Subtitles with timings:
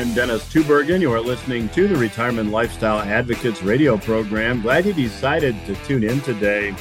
[0.00, 1.02] I'm Dennis Tubbergen.
[1.02, 4.62] You are listening to the Retirement Lifestyle Advocates radio program.
[4.62, 6.74] Glad you decided to tune in today.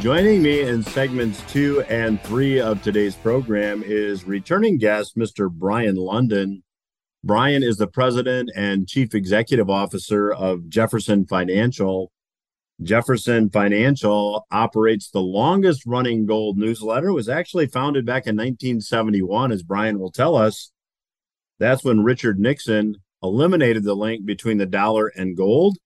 [0.00, 5.48] Joining me in segments two and three of today's program is returning guest, Mr.
[5.48, 6.64] Brien Lundin.
[7.22, 12.10] Brien is the president and chief executive officer of Jefferson Financial.
[12.82, 17.10] Jefferson Financial operates the longest running gold newsletter.
[17.10, 20.71] It was actually founded back in 1971, as Brien will tell us.
[21.62, 25.78] That's when Richard Nixon eliminated the link between the dollar and gold.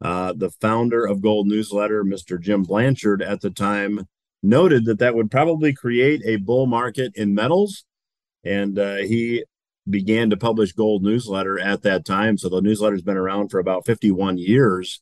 [0.00, 2.40] Uh, the founder of Gold Newsletter, Mr.
[2.40, 4.08] Jim Blanchard, at the time
[4.42, 7.84] noted that that would probably create a bull market in metals.
[8.42, 9.44] And uh, he
[9.88, 12.36] began to publish Gold Newsletter at that time.
[12.36, 15.00] So the newsletter's been around for about 51 years.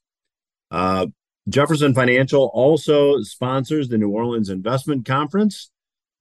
[0.70, 1.06] Uh,
[1.48, 5.70] Jefferson Financial also sponsors the New Orleans Investment Conference.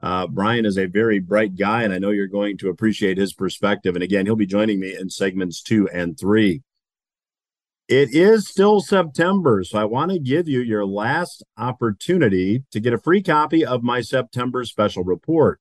[0.02, 3.34] Uh, Brien is a very bright guy, and I know you're going to appreciate his
[3.34, 3.96] perspective.
[3.96, 6.62] And again, he'll be joining me in segments two and three.
[7.90, 12.94] It is still September, so I want to give you your last opportunity to get
[12.94, 15.60] a free copy of my September special report.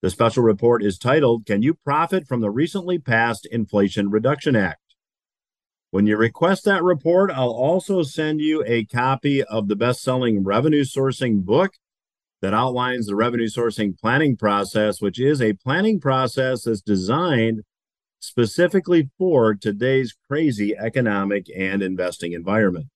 [0.00, 4.80] The special report is titled Can You Profit from the Recently Passed Inflation Reduction Act?
[5.90, 10.42] When you request that report, I'll also send you a copy of the best selling
[10.42, 11.74] revenue sourcing book
[12.44, 17.62] that outlines the revenue sourcing planning process, which is a planning process that's designed
[18.20, 22.86] specifically for today's crazy economic and investing environment.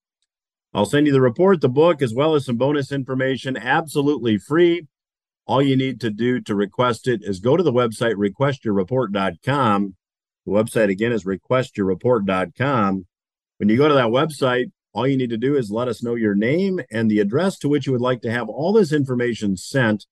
[0.73, 4.87] I'll send you the report, the book, as well as some bonus information absolutely free.
[5.47, 9.95] All you need to do to request it is go to the website requestyourreport.com
[10.49, 13.07] the website again is requestyourreport.com.
[13.59, 16.17] When you go to that website, all you need to do is let us know
[16.17, 19.57] your name and the address to which you would like to have all this information
[19.57, 20.07] sent.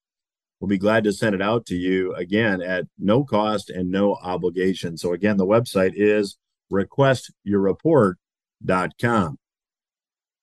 [0.61, 4.15] We'll be glad to send it out to you again at no cost and no
[4.15, 4.97] obligation.
[4.97, 6.39] So, again, the website is
[6.73, 9.39] requestyourreport.com.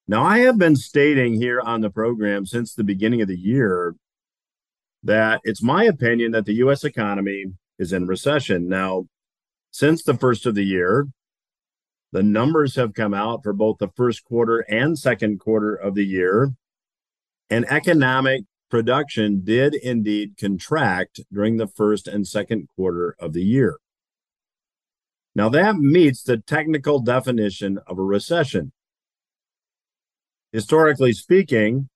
[0.10, 3.96] Now, I have been stating here on the program since the beginning of the year
[5.04, 6.84] that it's my opinion that the U.S.
[6.84, 7.46] economy
[7.80, 8.68] is in recession.
[8.68, 9.06] Now,
[9.72, 11.08] since the first of the year.
[12.14, 16.06] The numbers have come out for both the first quarter and second quarter of the
[16.06, 16.54] year.
[17.50, 23.78] And economic production did indeed contract during the first and second quarter of the year.
[25.34, 28.74] Now, that meets the technical definition of a recession.
[30.52, 31.90] Historically speaking,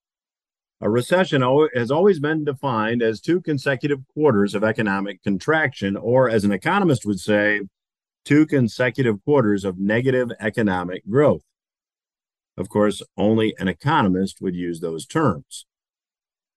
[0.82, 1.44] a recession
[1.76, 7.06] has always been defined as two consecutive quarters of economic contraction, or as an economist
[7.06, 7.62] would say,
[8.28, 11.44] two consecutive quarters of negative economic growth.
[12.58, 15.66] Of course, only an economist would use those terms.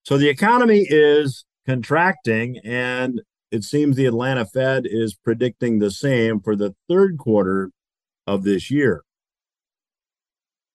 [0.03, 3.20] So the economy is contracting, and
[3.53, 7.70] it seems the Atlanta Fed is predicting the same for the third quarter
[8.26, 9.04] of this year.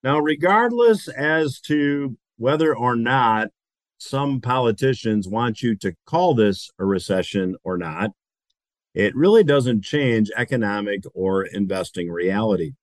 [0.01, 3.49] Now, regardless as to whether or not
[3.97, 8.11] some politicians want you to call this a recession or not,
[8.95, 12.75] it really doesn't change economic or investing reality.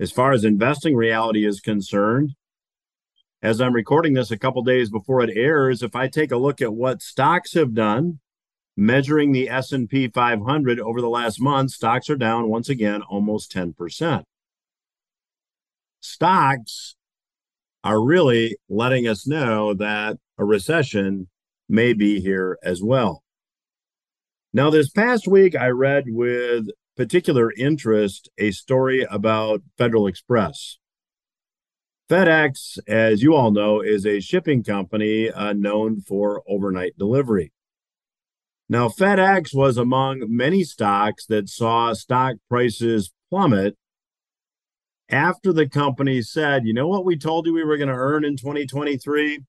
[0.00, 2.34] As far as investing reality is concerned,
[3.40, 6.60] as I'm recording this a couple days before it airs, if I take a look
[6.60, 8.18] at what stocks have done,
[8.76, 14.24] measuring the S&P 500 over the last month, stocks are down once again almost 10%.
[16.00, 16.96] Stocks
[17.84, 21.28] are really letting us know that a recession
[21.68, 23.23] may be here as well.
[24.56, 30.78] Now, this past week, I read with particular interest a story about Federal Express.
[32.08, 37.50] FedEx, as you all know, is a shipping company uh, known for overnight delivery.
[38.68, 43.76] Now, FedEx was among many stocks that saw stock prices plummet
[45.08, 48.24] after the company said, you know what, we told you we were going to earn
[48.24, 49.40] in 2023?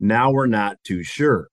[0.00, 1.49] Now we're not too sure.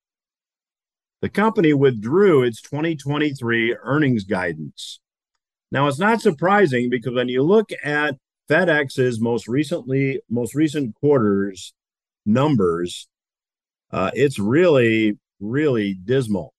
[1.21, 4.99] The company withdrew its 2023 earnings guidance.
[5.71, 8.15] Now, it's not surprising because when you look at
[8.49, 11.73] FedEx's most recently most recent quarters
[12.25, 13.07] numbers,
[13.91, 16.53] uh, it's really really dismal.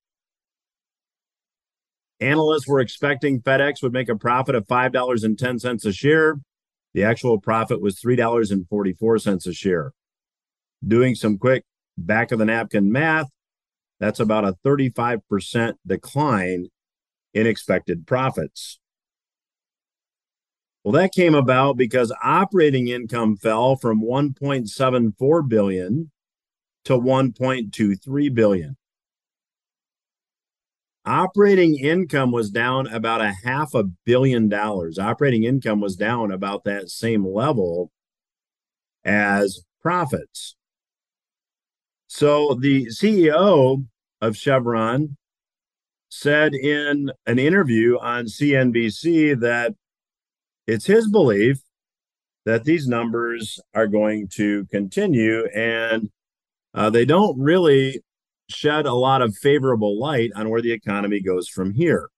[2.20, 6.36] Analysts were expecting FedEx would make a profit of $5.10 a share.
[6.94, 9.92] The actual profit was $3.44 a share.
[10.86, 11.64] Doing some quick
[11.96, 13.28] back of the napkin math,
[14.00, 16.68] that's about a 35% decline
[17.34, 18.78] in expected profits.
[20.84, 26.10] Well, that came about because operating income fell from 1.74 billion
[26.84, 28.76] to 1.23 billion.
[31.08, 34.98] operating income was down about a half a billion dollars.
[34.98, 37.90] Operating income was down about that same level
[39.04, 40.54] as profits.
[42.08, 43.84] So the CEO
[44.22, 45.16] of Chevron
[46.08, 49.74] said in an interview on CNBC that
[50.66, 51.58] it's his belief
[52.46, 56.08] that these numbers are going to continue and
[56.72, 58.00] uh, they don't really
[58.48, 62.08] shed a lot of favorable light on where the economy goes from here.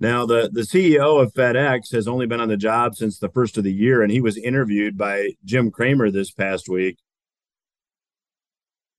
[0.00, 3.56] Now, the, the CEO of FedEx has only been on the job since the first
[3.56, 6.98] of the year, and he was interviewed by Jim Cramer this past week.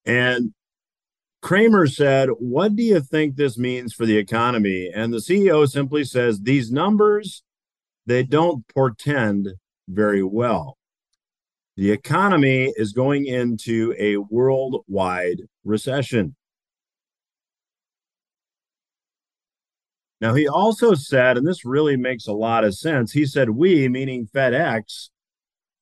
[0.07, 0.53] And
[1.41, 4.89] Cramer said, What do you think this means for the economy?
[4.93, 7.43] And the CEO simply says, These numbers,
[8.05, 9.49] they don't portend
[9.89, 10.77] very well.
[11.75, 16.35] The economy is going into a worldwide recession.
[20.19, 23.87] Now, he also said, and this really makes a lot of sense, he said, we,
[23.87, 25.09] meaning FedEx,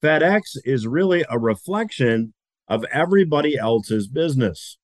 [0.04, 2.34] FedEx is really a reflection
[2.68, 4.78] of everybody else's business.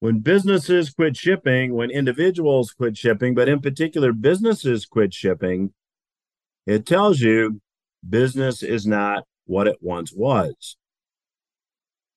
[0.00, 5.72] When businesses quit shipping, when individuals quit shipping, but in particular businesses quit shipping,
[6.66, 7.60] it tells you
[8.08, 10.76] business is not what it once was.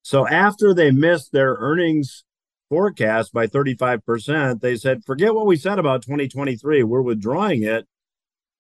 [0.02, 2.24] So after they missed their earnings
[2.69, 6.84] forecast by 35%, they said, forget what we said about 2023.
[6.84, 7.86] We're withdrawing it.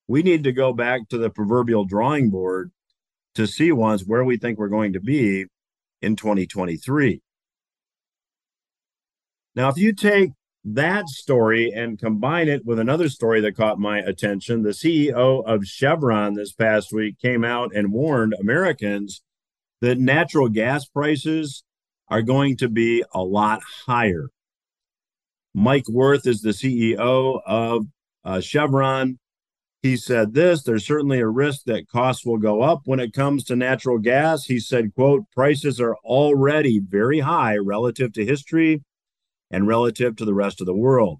[0.07, 2.71] We need to go back to the proverbial drawing board
[3.35, 5.45] to see once where we think we're going to be
[6.03, 7.21] in 2023.
[9.55, 10.31] Now, if you take
[10.65, 14.63] that story and combine it with another story that caught my attention.
[14.63, 19.21] The CEO of Chevron this past week came out and warned Americans
[19.81, 21.63] that natural gas prices
[22.07, 24.29] are going to be a lot higher.
[25.53, 27.85] Mike Wirth is the CEO of
[28.23, 29.19] uh, Chevron.
[29.83, 33.43] He said this, there's certainly a risk that costs will go up when it comes
[33.43, 34.45] to natural gas.
[34.45, 38.81] He said, quote, prices are already very high relative to history
[39.51, 41.19] and relative to the rest of the world.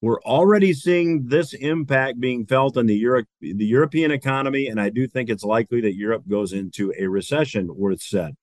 [0.00, 4.88] We're already seeing this impact being felt in the, Euro- the European economy, and I
[4.88, 8.34] do think it's likely that Europe goes into a recession, Wirth said.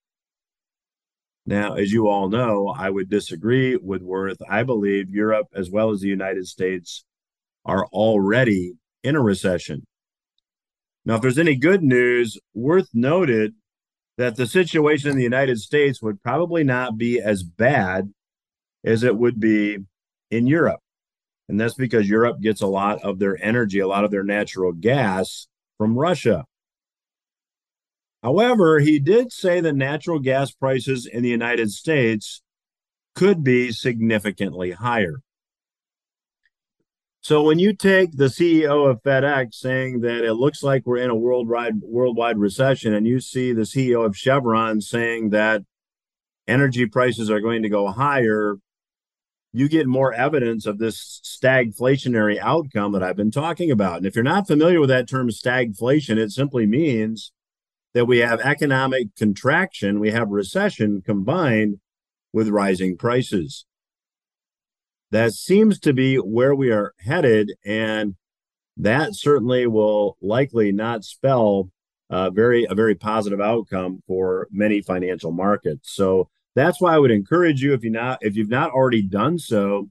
[1.45, 4.41] Now, as you all know, I would disagree with Wirth.
[4.50, 7.06] I believe Europe, as well as the United States,
[7.63, 8.74] are already
[9.04, 9.86] in a recession.
[11.06, 13.54] Now, if there's any good news, Wirth noted
[14.18, 18.13] that the situation in the United States would probably not be as bad
[18.84, 19.78] as it would be
[20.30, 20.81] in Europe.
[21.48, 24.72] And that's because Europe gets a lot of their energy, a lot of their natural
[24.72, 25.48] gas
[25.78, 26.46] from Russia.
[28.22, 32.42] However, he did say that natural gas prices in the United States
[33.16, 35.22] could be significantly higher.
[37.29, 41.11] So when you take the CEO of FedEx saying that it looks like we're in
[41.11, 45.61] a worldwide worldwide recession, and you see the CEO of Chevron saying that
[46.47, 48.55] energy prices are going to go higher,
[49.53, 53.97] you get more evidence of this stagflationary outcome that I've been talking about.
[53.97, 57.31] And if you're not familiar with that term stagflation, it simply means
[57.93, 61.79] that we have economic contraction, we have recession combined
[62.33, 63.65] with rising prices.
[65.12, 68.16] That seems to be where we are headed, and
[68.78, 71.72] that certainly will likely not spell
[72.10, 75.92] a very a very positive outcome for many financial markets.
[75.94, 79.39] So that's why I would encourage you if you not if you've not already done
[79.39, 79.89] so,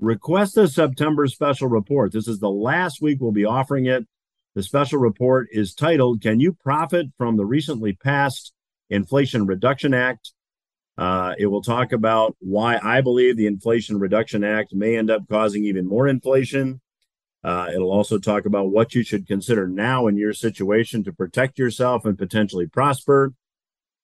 [0.00, 2.12] request a September special report.
[2.12, 4.06] This is the last week we'll be offering it.
[4.54, 8.52] The special report is titled Can You Profit from the Recently Passed
[8.88, 10.32] Inflation Reduction Act?
[10.98, 15.28] Uh, it will talk about why I believe the Inflation Reduction Act may end up
[15.28, 16.80] causing even more inflation.
[17.44, 21.58] Uh, it'll also talk about what you should consider now in your situation to protect
[21.58, 23.34] yourself and potentially prosper.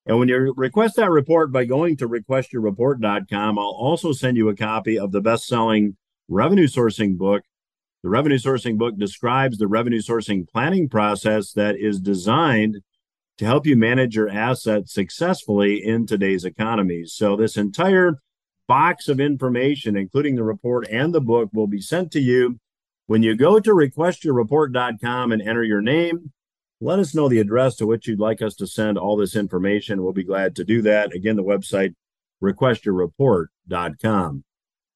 [0.04, 4.56] And when you request that report by going to requestyourreport.com, I'll also send you a
[4.56, 5.96] copy of the best selling
[6.28, 7.42] revenue sourcing book,
[8.02, 12.82] the revenue sourcing book describes the revenue sourcing planning process that is designed
[13.42, 17.02] to help you manage your assets successfully in today's economy.
[17.06, 18.20] So, this entire
[18.68, 22.60] box of information, including the report and the book, will be sent to you
[23.08, 26.30] when you go to requestyourreport.com and enter your name.
[26.80, 30.04] Let us know the address to which you'd like us to send all this information.
[30.04, 31.12] We'll be glad to do that.
[31.12, 31.96] Again, the website
[32.44, 34.44] requestyourreport.com.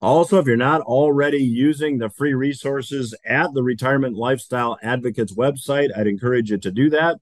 [0.01, 5.89] Also, if you're not already using the free resources at the Retirement Lifestyle Advocates website,
[5.99, 7.17] I'd encourage you to do that.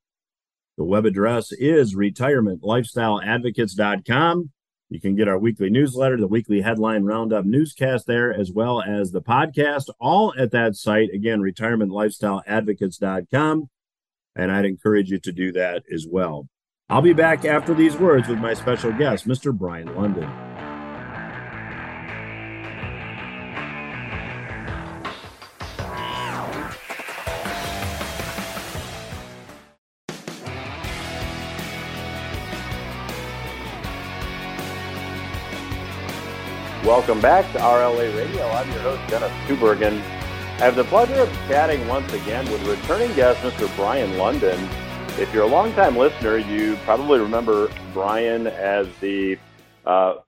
[0.76, 4.50] The web address is retirementlifestyleadvocates.com.
[4.90, 9.10] You can get our weekly newsletter, the weekly headline roundup newscast there, as well as
[9.10, 11.10] the podcast, all at that site.
[11.12, 13.70] Again, retirementlifestyleadvocates.com.
[14.36, 16.48] And I'd encourage you to do that as well.
[16.88, 19.56] I'll be back after these words with my special guest, Mr.
[19.56, 20.53] Brien Lundin.
[36.94, 38.46] Welcome back to RLA Radio.
[38.50, 39.98] I'm your host, Dennis Tubbergen.
[39.98, 43.66] I have the pleasure of chatting once again with returning guest, Mr.
[43.74, 44.60] Brien Lundin.
[45.18, 49.36] If you're a longtime listener, you probably remember Brien as the
[49.84, 50.18] uh,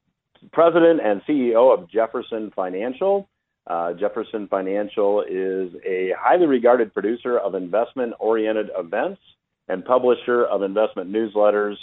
[0.52, 3.28] president and CEO of Jefferson Financial.
[3.68, 9.20] Uh, Jefferson Financial is a highly regarded producer of investment oriented events
[9.68, 11.76] and publisher of investment newsletters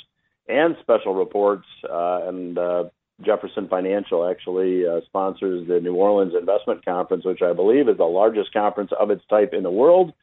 [0.49, 2.83] and special reports uh, and uh,
[3.21, 8.05] Jefferson Financial actually uh, sponsors the New Orleans Investment Conference, which I believe is the
[8.05, 10.13] largest conference of its type in the world.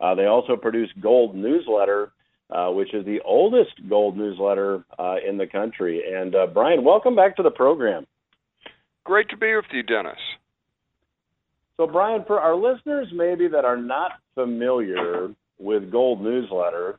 [0.00, 2.12] Uh, they also produce Gold Newsletter,
[2.50, 6.02] uh, which is the oldest gold newsletter uh, in the country.
[6.14, 8.06] And uh, Brien, welcome back to the program.
[9.04, 10.18] Great to be with you, Dennis.
[11.76, 16.98] So, Brien, for our listeners maybe that are not familiar with Gold Newsletter,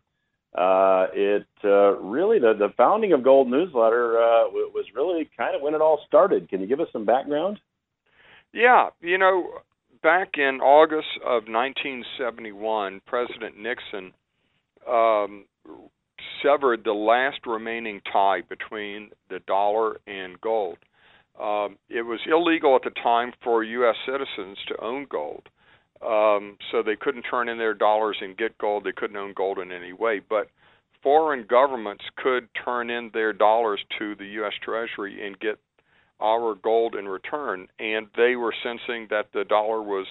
[0.57, 5.61] uh, it uh, really the, the founding of Gold Newsletter uh, was really kind of
[5.61, 6.49] when it all started.
[6.49, 7.59] Can you give us some background?
[8.53, 9.59] Yeah, you know,
[10.01, 14.13] back in August of 1971, President Nixon
[14.89, 15.45] um,
[16.41, 20.77] severed the last remaining tie between the dollar and gold.
[21.39, 23.95] Um, it was illegal at the time for U.S.
[24.07, 25.49] citizens to own gold.
[26.05, 28.83] Um, so they couldn't turn in their dollars and get gold.
[28.83, 30.21] They couldn't own gold in any way.
[30.27, 30.49] But
[31.01, 34.53] foreign governments could turn in their dollars to the U.S.
[34.63, 35.59] Treasury and get
[36.19, 37.67] our gold in return.
[37.79, 40.07] And they were sensing that the dollar was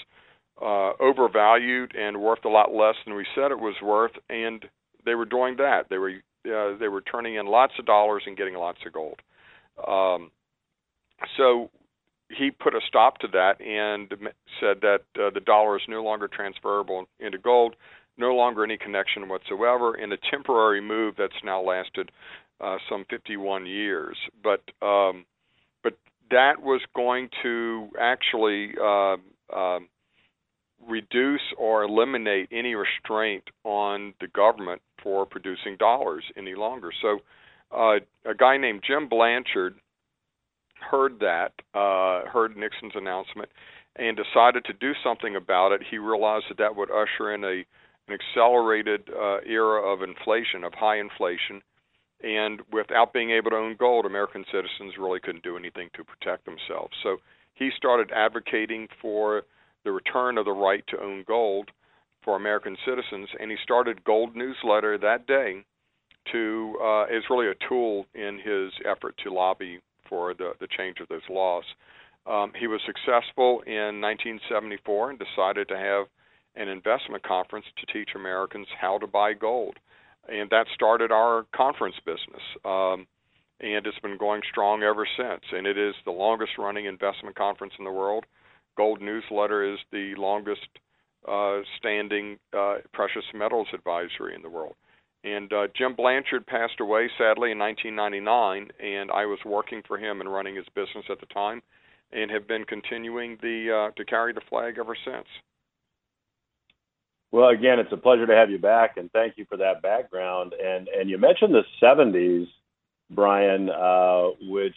[0.60, 4.12] uh, overvalued and worth a lot less than we said it was worth.
[4.28, 4.64] And
[5.04, 5.84] they were doing that.
[5.90, 6.14] They were
[6.46, 9.20] uh, they were turning in lots of dollars and getting lots of gold.
[9.86, 10.30] Um,
[11.36, 11.70] so
[12.28, 14.10] he put a stop to that and
[14.60, 17.76] said that uh, the dollar is no longer transferable into gold,
[18.18, 22.10] no longer any connection whatsoever, in a temporary move that's now lasted
[22.60, 24.16] uh, some 51 years.
[24.42, 25.24] But um,
[25.82, 25.94] but
[26.30, 29.16] that was going to actually uh,
[30.86, 36.90] reduce or eliminate any restraint on the government for producing dollars any longer.
[37.02, 37.18] So
[37.76, 39.74] uh, a guy named Jim Blanchard
[40.80, 43.48] heard that, uh, heard Nixon's announcement,
[43.96, 45.82] and decided to do something about it.
[45.90, 47.64] He realized that that would usher in a
[48.08, 51.60] an accelerated uh, era of inflation, of high inflation,
[52.22, 56.44] and without being able to own gold, American citizens really couldn't do anything to protect
[56.44, 56.92] themselves.
[57.02, 57.16] So
[57.54, 59.42] he started advocating for
[59.84, 61.70] the return of the right to own gold
[62.22, 65.64] for American citizens, and he started Gold Newsletter that day
[66.32, 70.98] to uh, is really a tool in his effort to lobby for the, the change
[71.00, 71.64] of those laws.
[72.26, 76.06] Um, he was successful in 1974 and decided to have
[76.56, 79.76] an investment conference to teach Americans how to buy gold.
[80.28, 82.42] And that started our conference business.
[82.64, 83.06] Um,
[83.60, 85.42] and it's been going strong ever since.
[85.52, 88.24] And it is the longest running investment conference in the world.
[88.76, 90.66] Gold Newsletter is the longest
[91.26, 94.74] uh, standing uh, precious metals advisory in the world.
[95.26, 100.20] And uh, Jim Blanchard passed away sadly in 1999, and I was working for him
[100.20, 101.62] and running his business at the time,
[102.12, 105.26] and have been continuing the uh, to carry the flag ever since.
[107.32, 110.54] Well, again, it's a pleasure to have you back, and thank you for that background.
[110.62, 112.46] And and you mentioned the 70s,
[113.10, 114.76] Brien, uh, which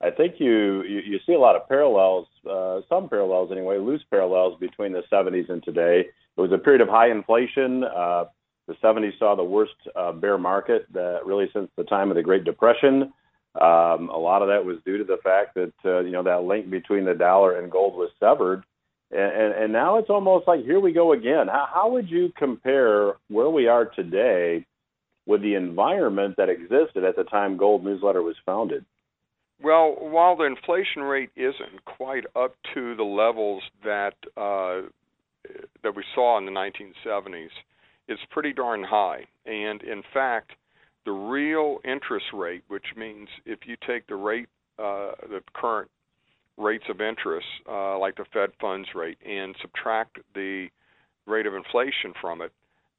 [0.00, 4.04] I think you, you, you see a lot of parallels, uh, some parallels anyway, loose
[4.10, 6.06] parallels between the 70s and today.
[6.36, 7.82] It was a period of high inflation.
[7.82, 8.24] Uh,
[8.66, 12.22] the 70s saw the worst uh, bear market that really since the time of the
[12.22, 13.12] Great Depression.
[13.60, 16.44] Um, a lot of that was due to the fact that uh, you know that
[16.44, 18.64] link between the dollar and gold was severed,
[19.10, 21.48] and, and, and now it's almost like here we go again.
[21.48, 24.64] How, how would you compare where we are today
[25.26, 28.86] with the environment that existed at the time Gold Newsletter was founded?
[29.62, 34.88] Well, while the inflation rate isn't quite up to the levels that uh,
[35.82, 37.50] that we saw in the 1970s,
[38.08, 39.26] it's pretty darn high.
[39.46, 40.52] And in fact,
[41.04, 45.90] the real interest rate, which means if you take the rate, uh, the current
[46.56, 50.68] rates of interest, uh, like the Fed funds rate, and subtract the
[51.26, 52.52] rate of inflation from it,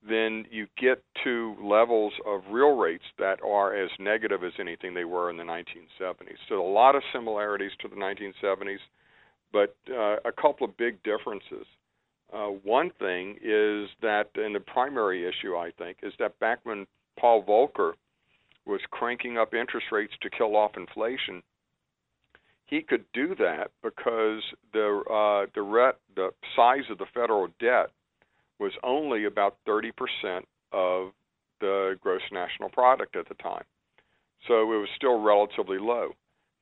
[0.08, 5.06] then you get to levels of real rates that are as negative as anything they
[5.06, 6.36] were in the 1970s.
[6.50, 8.80] So a lot of similarities to the 1970s,
[9.54, 11.66] but uh, a couple of big differences.
[12.34, 16.88] Uh, one thing is that, and the primary issue I think is that back when
[17.20, 17.94] Paul Volcker
[18.66, 21.44] was cranking up interest rates to kill off inflation,
[22.66, 27.92] he could do that because the uh, the the size of the federal debt
[28.60, 29.92] was only about 30%
[30.72, 31.12] of
[31.60, 33.64] the gross national product at the time.
[34.48, 36.12] So it was still relatively low.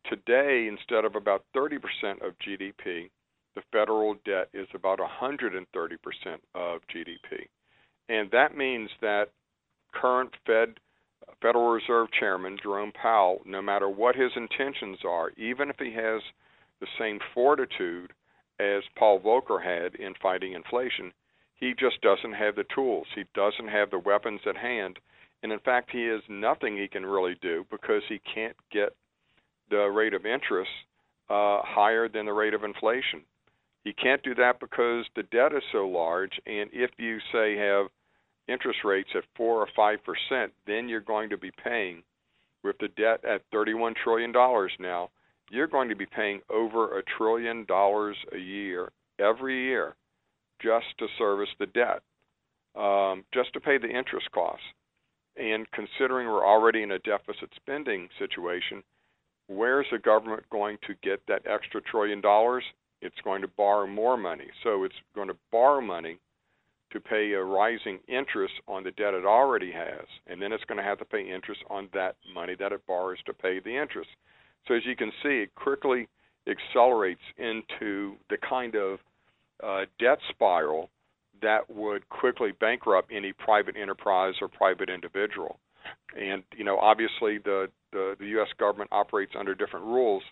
[0.09, 1.77] Today, instead of about 30%
[2.25, 3.09] of GDP,
[3.55, 5.65] the federal debt is about 130%
[6.55, 7.48] of GDP.
[8.10, 9.29] And that means that
[9.93, 10.79] current Fed
[11.41, 16.22] Federal Reserve Chairman Jerome Powell, no matter what his intentions are, even if he has
[16.79, 18.13] the same fortitude
[18.60, 21.12] as Paul Volcker had in fighting inflation,
[21.55, 23.08] he just doesn't have the tools.
[23.15, 25.00] He doesn't have the weapons at hand.
[25.43, 28.96] And in fact, he has nothing he can really do because he can't get
[29.70, 30.72] the rate of interest
[31.29, 33.22] uh, higher than the rate of inflation.
[33.83, 36.39] He can't do that because the debt is so large.
[36.45, 37.88] And if you say have
[38.47, 42.03] interest rates at four or five percent, then you're going to be paying
[42.63, 45.09] with the debt at 31 trillion dollars now.
[45.50, 49.95] You're going to be paying over a trillion dollars a year every year
[50.61, 52.01] just to service the debt,
[52.75, 54.63] um, just to pay the interest costs.
[55.38, 58.83] And considering we're already in a deficit spending situation,
[59.47, 62.63] where's the government going to get that extra trillion dollars?
[63.01, 64.48] It's going to borrow more money.
[64.63, 66.20] So it's going to borrow money
[66.91, 70.77] to pay a rising interest on the debt it already has, and then it's going
[70.77, 74.10] to have to pay interest on that money that it borrows to pay the interest.
[74.67, 76.08] So as you can see, it quickly
[76.48, 79.00] accelerates into the kind of
[79.63, 80.89] uh, debt spiral
[81.41, 85.60] that would quickly bankrupt any private enterprise or private individual.
[86.20, 88.50] And you know, obviously, the, the the U.S.
[88.60, 90.24] government operates under different rules,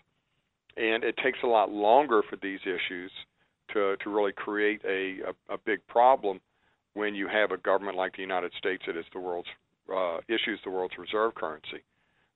[0.76, 3.10] and it takes a lot longer for these issues
[3.72, 6.40] to to really create a a, a big problem
[6.94, 9.48] when you have a government like the United States that is the world's
[9.94, 11.82] uh, issues the world's reserve currency.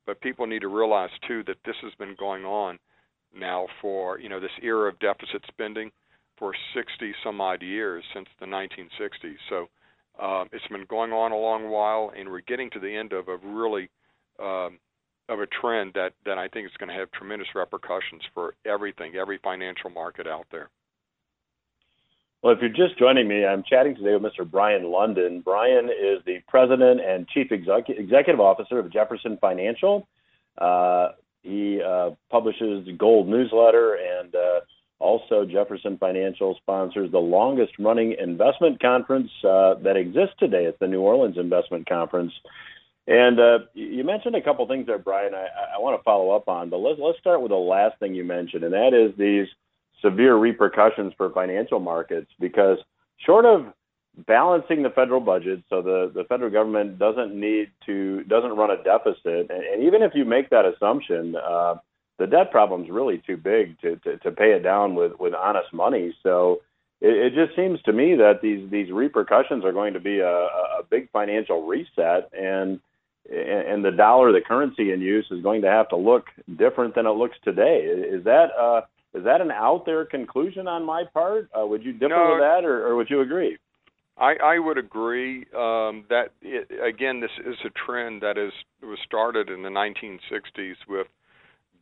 [0.07, 2.79] But people need to realize too that this has been going on
[3.37, 5.91] now for you know this era of deficit spending
[6.39, 9.37] for 60 some odd years since the 1960s.
[9.49, 9.69] So
[10.21, 13.29] um, it's been going on a long while, and we're getting to the end of
[13.29, 13.89] a really
[14.41, 14.79] um,
[15.29, 19.15] of a trend that that I think is going to have tremendous repercussions for everything,
[19.17, 20.71] every financial market out there.
[22.43, 24.49] Well, if you're just joining me, I'm chatting today with Mr.
[24.49, 25.43] Brien Lundin.
[25.43, 30.07] Brien is the president and chief execu- executive officer of Jefferson Financial.
[30.59, 31.09] Uh,
[31.43, 34.61] he uh, publishes the Gold newsletter and uh,
[35.05, 40.65] also, Jefferson Financial sponsors the longest running investment conference uh, that exists today.
[40.65, 42.33] It's the New Orleans Investment Conference.
[43.07, 45.35] And uh, you mentioned a couple things there, Brien.
[45.35, 48.15] I, I want to follow up on, but let's let's start with the last thing
[48.15, 49.47] you mentioned, and that is these
[50.01, 52.31] severe repercussions for financial markets.
[52.41, 52.79] Because
[53.19, 53.67] short of
[54.27, 58.83] balancing the federal budget, so the the federal government doesn't need to doesn't run a
[58.83, 61.75] deficit, and, and even if you make that assumption, uh,
[62.19, 65.35] the debt problem is really too big to, to, to pay it down with, with
[65.35, 66.15] honest money.
[66.23, 66.63] So
[67.01, 70.31] it, it just seems to me that these these repercussions are going to be a,
[70.31, 72.81] a big financial reset, and
[73.31, 76.27] and the dollar, the currency in use, is going to have to look
[76.59, 77.81] different than it looks today.
[77.81, 78.83] Is that uh,
[79.15, 81.49] is that an out there conclusion on my part?
[81.59, 83.57] Uh, would you differ no, with that, or, or would you agree?
[84.17, 88.99] I, I would agree um, that it, again, this is a trend that is was
[89.05, 91.07] started in the 1960s with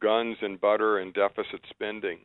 [0.00, 2.18] guns and butter and deficit spending.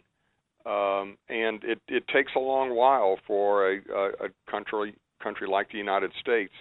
[0.65, 5.71] Um, and it, it takes a long while for a, a, a country country like
[5.71, 6.53] the United States,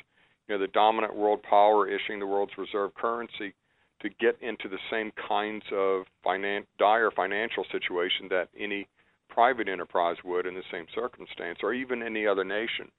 [0.49, 3.55] you know, the dominant world power issuing the world's reserve currency,
[4.01, 8.87] to get into the same kinds of finan- dire financial situation that any
[9.29, 12.91] private enterprise would in the same circumstance, or even any other nation.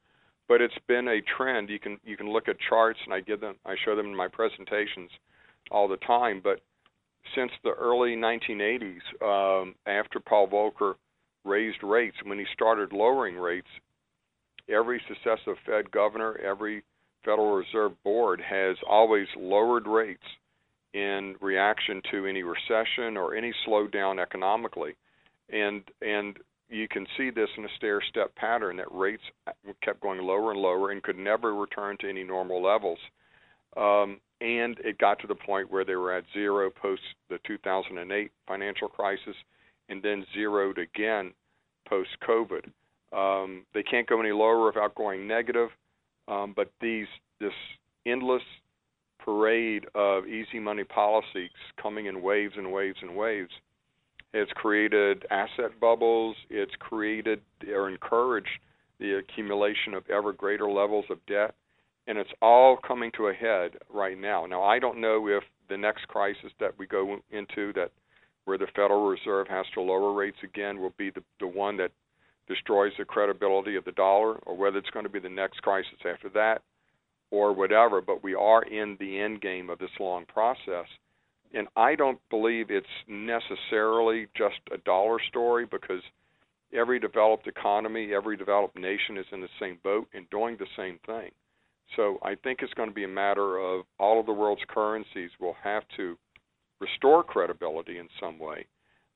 [0.48, 1.70] But it's been a trend.
[1.70, 4.16] You can you can look at charts, and I give them, I show them in
[4.16, 5.12] my presentations
[5.72, 6.42] all the time.
[6.44, 6.62] But
[7.36, 10.96] since the early 1980s, um, after Paul Volcker
[11.44, 13.68] raised rates, when he started lowering rates,
[14.70, 16.84] every successive Fed governor, every
[17.24, 20.24] Federal Reserve Board has always lowered rates
[20.94, 24.96] in reaction to any recession or any slowdown economically.
[25.50, 26.38] And and
[26.70, 29.24] you can see this in a stair step pattern that rates
[29.82, 33.00] kept going lower and lower and could never return to any normal levels.
[33.78, 38.32] Um, and it got to the point where they were at zero post the 2008
[38.48, 39.36] financial crisis,
[39.90, 41.34] and then zeroed again
[41.88, 42.70] post COVID.
[43.14, 45.70] Um, they can't go any lower without going negative.
[46.28, 47.08] Um, but these
[47.40, 47.54] this
[48.06, 48.42] endless
[49.20, 51.50] parade of easy money policies
[51.82, 53.52] coming in waves and waves and waves
[54.34, 56.36] has created asset bubbles.
[56.50, 58.48] It's created or encouraged
[59.00, 61.56] the accumulation of ever greater levels of debt,
[62.08, 64.46] and it's all coming to a head right now.
[64.46, 67.92] Now, I don't know if the next crisis that we go into that
[68.46, 71.92] where the Federal Reserve has to lower rates again will be the, the one that
[72.48, 76.00] destroys the credibility of the dollar, or whether it's going to be the next crisis
[76.06, 76.62] after that,
[77.32, 78.02] or whatever.
[78.02, 80.86] But we are in the end game of this long process.
[81.54, 86.02] And I don't believe it's necessarily just a dollar story because
[86.74, 91.00] every developed economy, every developed nation is in the same boat and doing the same
[91.06, 91.32] thing.
[91.96, 95.32] So I think it's going to be a matter of all of the world's currencies
[95.40, 96.18] will have to
[96.80, 98.66] restore credibility in some way.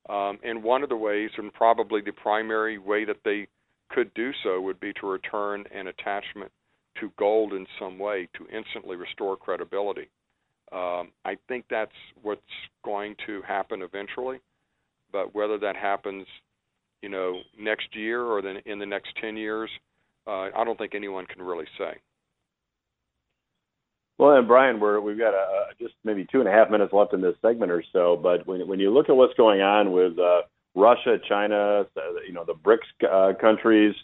[0.08, 3.46] Um, and one of the ways, and probably the primary way that they
[3.90, 6.50] could do so, would be to return an attachment
[7.00, 10.08] to gold in some way to instantly restore credibility.
[10.72, 12.40] Um, I think that's what's
[12.84, 14.40] going to happen eventually,
[15.12, 16.26] but whether that happens,
[17.02, 19.70] you know, next year or then in the next ten years,
[20.26, 21.98] uh, I don't think anyone can really say.
[24.18, 25.34] Well, and Brien, we're we've got
[25.80, 28.18] just maybe two and a half minutes left in this segment or so.
[28.22, 30.42] But when when you look at what's going on with uh,
[30.74, 31.84] Russia, China,
[32.26, 33.94] you know, the BRICS uh, countries,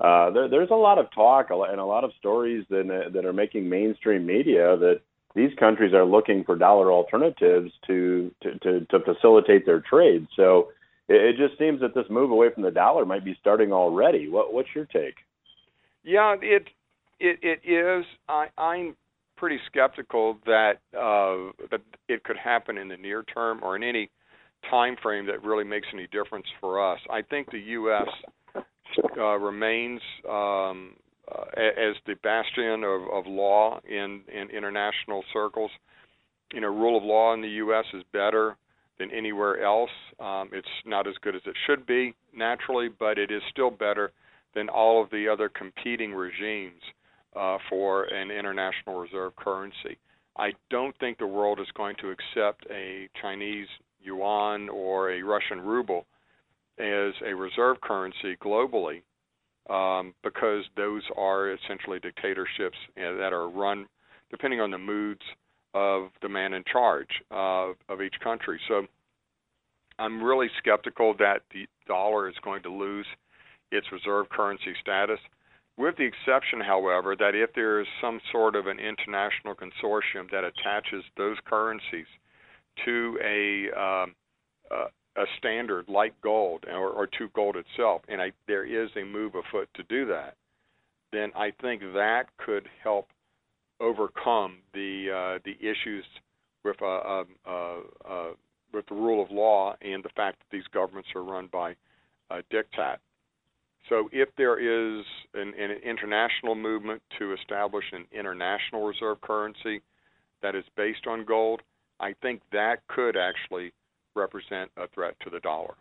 [0.00, 3.32] uh, there, there's a lot of talk and a lot of stories that that are
[3.32, 5.00] making mainstream media that
[5.34, 10.26] these countries are looking for dollar alternatives to to to, to facilitate their trade.
[10.34, 10.70] So
[11.08, 14.28] it, it just seems that this move away from the dollar might be starting already.
[14.28, 15.14] What what's your take?
[16.04, 16.68] Yeah, it
[17.20, 18.04] it it is.
[18.28, 18.96] I I'm
[19.38, 24.10] pretty skeptical that uh, that it could happen in the near term or in any
[24.70, 26.98] time frame that really makes any difference for us.
[27.10, 28.08] I think the U.S.
[29.16, 30.94] Uh, remains um,
[31.30, 35.70] uh, as the bastion of, of law in, in international circles.
[36.52, 37.84] You know, rule of law in the U.S.
[37.94, 38.56] is better
[38.98, 39.90] than anywhere else.
[40.18, 44.10] Um, it's not as good as it should be naturally, but it is still better
[44.54, 46.82] than all of the other competing regimes
[47.38, 49.98] uh, for an international reserve currency.
[50.36, 53.68] I don't think the world is going to accept a Chinese
[54.00, 56.06] yuan or a Russian ruble
[56.78, 59.02] as a reserve currency globally
[59.68, 63.86] um, because those are essentially dictatorships that are run
[64.30, 65.22] depending on the moods
[65.74, 68.60] of the man in charge of each country.
[68.68, 68.86] So
[69.98, 73.06] I'm really skeptical that the dollar is going to lose
[73.72, 75.18] its reserve currency status
[75.78, 80.44] with the exception, however, that if there is some sort of an international consortium that
[80.44, 82.06] attaches those currencies
[82.84, 84.14] to a um,
[84.70, 89.04] uh, a standard like gold or, or to gold itself, and I, there is a
[89.04, 90.34] move afoot to do that,
[91.12, 93.08] then I think that could help
[93.80, 96.04] overcome the uh, the issues
[96.64, 97.76] with uh, uh, uh,
[98.08, 98.30] uh
[98.72, 101.74] with the rule of law and the fact that these governments are run by
[102.30, 102.98] uh, diktat.
[103.88, 109.80] So if there is an, an international movement to establish an international reserve currency
[110.42, 111.62] that is based on gold,
[112.00, 113.72] I think that could actually
[114.14, 115.74] represent a threat to the dollar.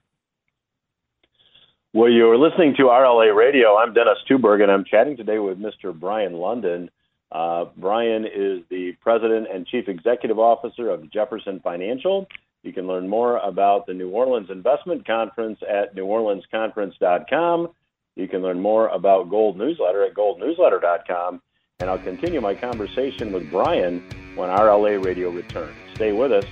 [1.94, 3.76] Well, you're listening to RLA Radio.
[3.78, 5.98] I'm Dennis Tubberg, and I'm chatting today with Mr.
[5.98, 6.90] Brien Lundin.
[7.32, 12.28] Uh, Brien is the president and chief executive officer of Jefferson Financial.
[12.64, 17.70] You can learn more about the New Orleans Investment Conference at neworleansconference.com.
[18.18, 21.40] You can learn more about Gold Newsletter at goldnewsletter.com.
[21.80, 24.04] And I'll continue my conversation with Brien
[24.36, 25.76] when RLA Radio returns.
[25.94, 26.46] Stay with us.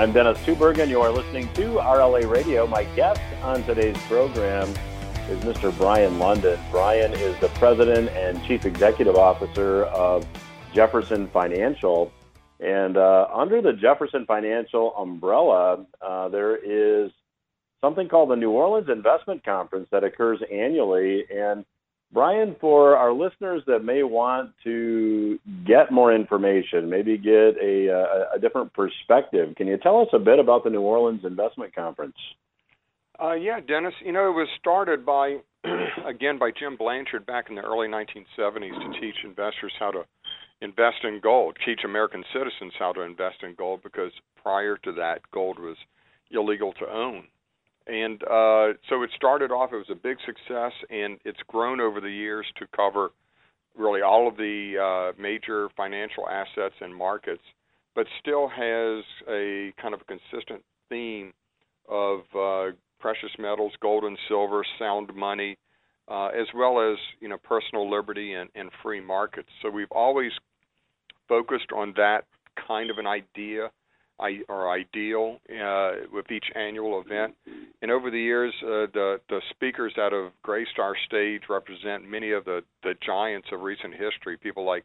[0.00, 0.88] I'm Dennis Tubbergen.
[0.88, 2.66] You are listening to RLA Radio.
[2.66, 4.66] My guest on today's program
[5.28, 5.76] is Mr.
[5.76, 6.58] Brien Lundin.
[6.70, 10.26] Brien is the president and chief executive officer of
[10.72, 12.10] Jefferson Financial.
[12.60, 17.10] And uh, under the Jefferson Financial umbrella, uh, there is
[17.82, 21.26] something called the New Orleans Investment Conference that occurs annually.
[21.30, 21.66] And
[22.12, 28.36] Brien, for our listeners that may want to get more information, maybe get a, a,
[28.36, 32.16] a, different perspective, can you tell us a bit about the New Orleans Investment Conference?
[33.22, 33.94] Uh, yeah, Dennis.
[34.04, 35.36] You know, it was started by,
[36.06, 40.04] again, by Jim Blanchard back in the early 1970s to teach investors how to
[40.62, 45.20] invest in gold, teach American citizens how to invest in gold because prior to that,
[45.32, 45.76] gold was
[46.30, 47.24] illegal to own.
[47.86, 52.00] And uh, so it started off, it was a big success, and it's grown over
[52.00, 53.10] the years to cover
[53.76, 57.42] really all of the uh, major financial assets and markets,
[57.94, 61.32] but still has a kind of a consistent theme
[61.88, 62.66] of uh,
[63.00, 65.56] precious metals, gold and silver, sound money,
[66.08, 69.48] uh, as well as you know personal liberty and, and free markets.
[69.62, 70.32] So we've always
[71.28, 72.24] focused on that
[72.66, 73.70] kind of an idea
[74.48, 77.34] or ideal uh, with each annual event.
[77.82, 82.32] And over the years, uh, the the speakers that have graced our stage represent many
[82.32, 84.36] of the the giants of recent history.
[84.36, 84.84] People like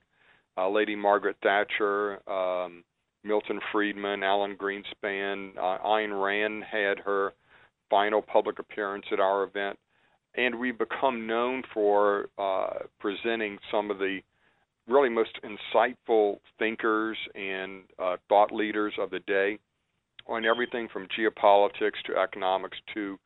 [0.58, 2.84] uh, Lady Margaret Thatcher, um,
[3.24, 7.34] Milton Friedman, Alan Greenspan, uh, Ayn Rand had her
[7.90, 9.78] final public appearance at our event,
[10.36, 14.22] and we've become known for uh, presenting some of the
[14.88, 19.58] really most insightful thinkers and uh, thought leaders of the day
[20.28, 23.18] on everything from geopolitics to economics to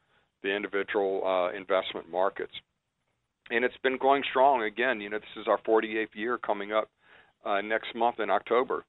[0.44, 2.54] the individual uh, investment markets.
[3.52, 4.64] And it's been going strong.
[4.64, 6.90] Again, you know, this is our 48th year coming up
[7.46, 8.86] uh, next month in October.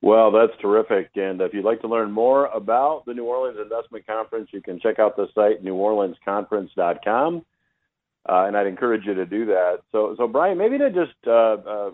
[0.00, 1.10] Well, that's terrific.
[1.14, 4.80] And if you'd like to learn more about the New Orleans Investment Conference, you can
[4.80, 7.44] check out the site neworleansconference.com.
[8.28, 9.80] Uh, and I'd encourage you to do that.
[9.90, 11.90] So, so Brien, maybe to just uh, uh,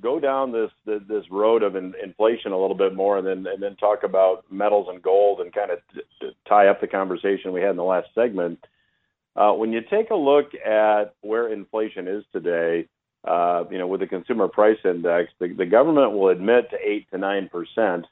[0.00, 3.62] go down this this road of in, inflation a little bit more, and then and
[3.62, 7.60] then talk about metals and gold, and kind of t- tie up the conversation we
[7.60, 8.58] had in the last segment.
[9.36, 12.88] Uh, when you take a look at where inflation is today,
[13.24, 17.08] uh, you know, with the consumer price index, the, the government will admit to eight
[17.12, 18.04] to nine percent.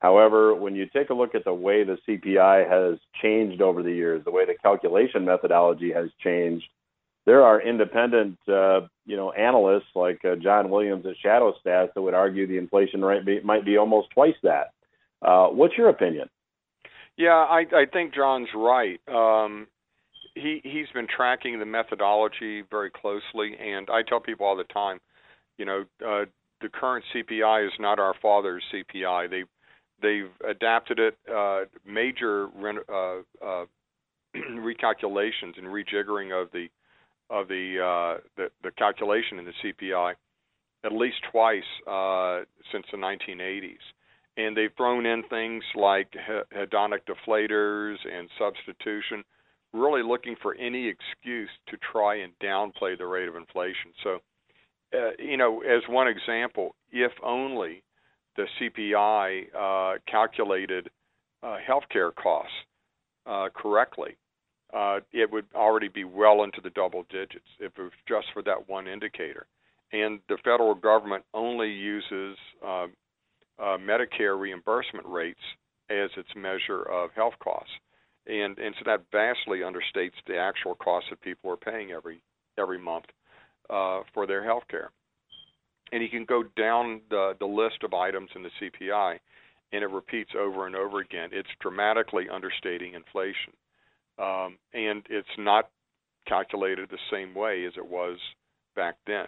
[0.00, 3.92] However, when you take a look at the way the CPI has changed over the
[3.92, 6.66] years, the way the calculation methodology has changed,
[7.24, 12.02] there are independent, uh, you know, analysts like uh, John Williams at Shadow Stats that
[12.02, 14.72] would argue the inflation rate be, might be almost twice that.
[15.20, 16.28] Uh, what's your opinion?
[17.16, 19.00] Yeah, I, I think John's right.
[19.08, 19.68] Um,
[20.34, 24.98] he he's been tracking the methodology very closely, and I tell people all the time,
[25.58, 26.24] you know, uh,
[26.60, 29.30] the current CPI is not our father's CPI.
[29.30, 29.44] They
[30.00, 31.18] they've adapted it.
[31.32, 32.48] Uh, major
[32.88, 33.64] uh, uh,
[34.36, 36.68] recalculations and rejiggering of the
[37.32, 40.14] of the, uh, the the calculation in the CPI
[40.84, 42.40] at least twice uh,
[42.72, 43.76] since the 1980s,
[44.36, 46.12] and they've thrown in things like
[46.54, 49.22] hedonic deflators and substitution,
[49.72, 53.92] really looking for any excuse to try and downplay the rate of inflation.
[54.02, 54.18] So,
[54.94, 57.82] uh, you know, as one example, if only
[58.36, 60.90] the CPI uh, calculated
[61.42, 62.52] uh, healthcare costs
[63.26, 64.16] uh, correctly,
[64.72, 68.42] uh, it would already be well into the double digits if it was just for
[68.42, 69.46] that one indicator.
[69.92, 72.86] And the federal government only uses uh,
[73.58, 75.40] uh, Medicare reimbursement rates
[75.90, 77.72] as its measure of health costs,
[78.26, 82.22] and and so that vastly understates the actual costs that people are paying every
[82.58, 83.04] every month
[83.68, 84.90] uh, for their health care.
[85.92, 89.18] And you can go down the the list of items in the CPI,
[89.72, 91.28] and it repeats over and over again.
[91.32, 93.52] It's dramatically understating inflation
[94.18, 95.68] um, and it's not
[96.26, 98.18] calculated the same way as it was
[98.76, 99.26] back then.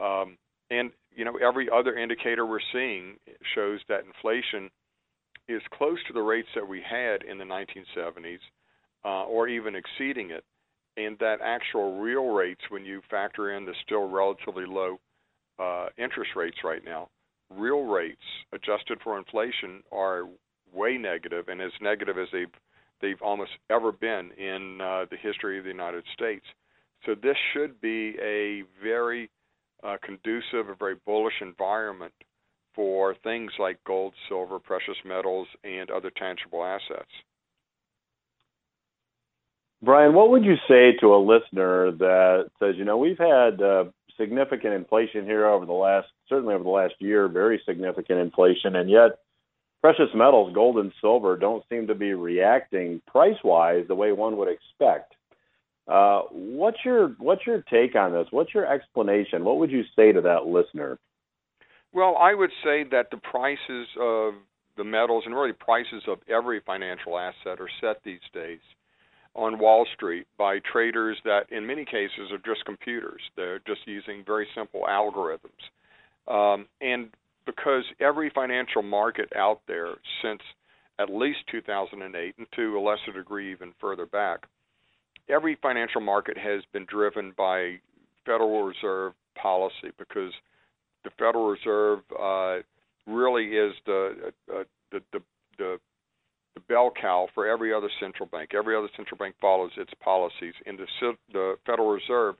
[0.00, 0.38] Um,
[0.70, 3.16] and you know, every other indicator we're seeing
[3.54, 4.70] shows that inflation
[5.48, 8.38] is close to the rates that we had in the 1970s,
[9.04, 10.44] uh, or even exceeding it.
[10.96, 14.98] And that actual real rates, when you factor in the still relatively low
[15.58, 17.08] uh, interest rates right now,
[17.50, 20.28] real rates adjusted for inflation are
[20.72, 22.46] way negative, and as negative as they've
[23.00, 26.44] they've almost ever been in uh, the history of the United States.
[27.06, 29.30] So this should be a very
[29.82, 32.12] uh, conducive, a very bullish environment
[32.74, 37.10] for things like gold, silver, precious metals, and other tangible assets.
[39.82, 43.84] Brien, what would you say to a listener that says, you know, we've had uh,
[44.18, 48.90] significant inflation here over the last, certainly over the last year, very significant inflation, and
[48.90, 49.18] yet
[49.80, 54.36] precious metals, gold and silver, don't seem to be reacting price wise the way one
[54.36, 55.14] would expect.
[55.88, 58.26] Uh, what's your what's your take on this?
[58.30, 59.44] What's your explanation?
[59.44, 60.98] What would you say to that listener?
[61.92, 64.34] Well, I would say that the prices of
[64.76, 68.60] the metals and really prices of every financial asset are set these days
[69.34, 73.20] on Wall Street by traders that, in many cases, are just computers.
[73.36, 75.50] They're just using very simple algorithms.
[76.28, 77.08] Um, and
[77.46, 80.40] because every financial market out there since
[80.98, 84.40] at least 2008 and to a lesser degree even further back,
[85.28, 87.76] every financial market has been driven by
[88.26, 90.32] Federal Reserve policy because
[91.04, 92.58] the Federal Reserve uh,
[93.06, 95.22] really is the, uh, the, the
[95.58, 95.78] the
[96.54, 98.50] the bell cow for every other central bank.
[98.54, 102.34] Every other central bank follows its policies, and the, the Federal Reserve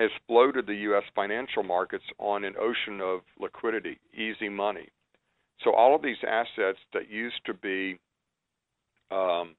[0.00, 1.02] has floated the U.S.
[1.14, 4.88] financial markets on an ocean of liquidity, easy money.
[5.62, 7.98] So all of these assets that used to be,
[9.10, 9.54] um,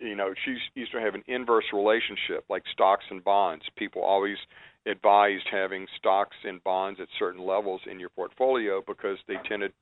[0.00, 0.32] you know,
[0.74, 3.62] used to have an inverse relationship, like stocks and bonds.
[3.76, 4.38] People always
[4.86, 9.72] advised having stocks and bonds at certain levels in your portfolio because they tended,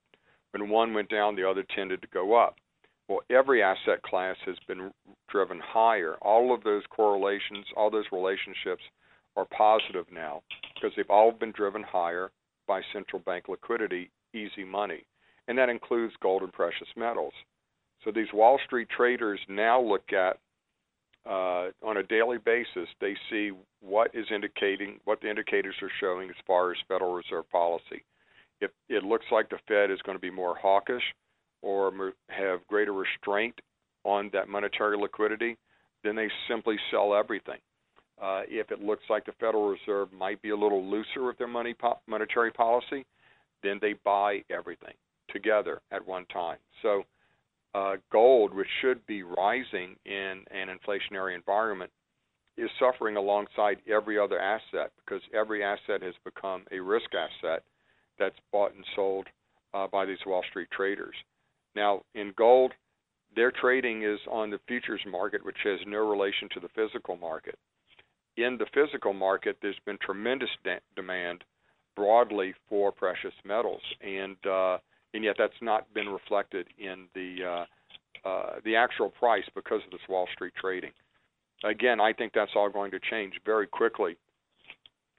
[0.51, 2.57] when one went down, the other tended to go up.
[3.07, 4.91] Well, every asset class has been
[5.29, 6.17] driven higher.
[6.23, 8.83] All of those correlations, all those relationships
[9.37, 10.43] are positive now
[10.75, 12.31] because they've all been driven higher
[12.67, 15.05] by central bank liquidity, easy money.
[15.49, 17.35] And that includes gold and precious metals.
[18.05, 20.39] So these Wall Street traders now look at
[21.27, 26.29] uh, on a daily basis, they see what is indicating, what the indicators are showing
[26.29, 28.05] as far as Federal Reserve policy.
[28.61, 31.03] If it looks like the Fed is going to be more hawkish
[31.63, 33.59] or have greater restraint
[34.05, 35.57] on that monetary liquidity,
[36.03, 37.59] then they simply sell everything.
[38.21, 41.49] Uh, if it looks like the Federal Reserve might be a little looser with their
[41.49, 43.05] money po- monetary policy,
[43.63, 44.95] then they buy everything
[45.31, 46.59] together at one time.
[46.83, 47.03] So,
[47.75, 51.91] uh, gold, which should be rising in an inflationary environment,
[52.57, 57.65] is suffering alongside every other asset because every asset has become a risk asset
[58.19, 59.27] that's bought and sold
[59.73, 61.17] uh, by these Wall Street traders.
[61.75, 62.73] Now, in gold,
[63.35, 67.59] their trading is on the futures market, which has no relation to the physical market.
[68.37, 71.45] In the physical market, there's been tremendous de- demand
[71.95, 74.79] broadly for precious metals, and uh,
[75.13, 79.91] and yet that's not been reflected in the uh, uh, the actual price because of
[79.93, 80.91] this Wall Street trading.
[81.63, 84.17] Again, I think that's all going to change very quickly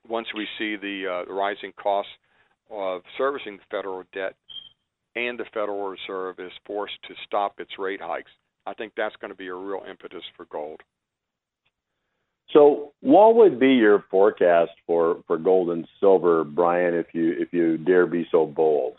[0.08, 2.12] once we see the, uh, rising costs
[2.70, 4.36] of servicing the federal debt
[5.16, 8.32] and the Federal Reserve is forced to stop its rate hikes.
[8.66, 10.82] I think that's going to be a real impetus for gold.
[12.52, 17.52] So, what would be your forecast for, for gold and silver, Brien, if you if
[17.52, 18.96] you dare be so bold?